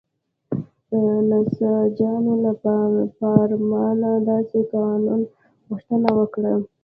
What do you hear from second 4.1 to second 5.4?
داسې قانون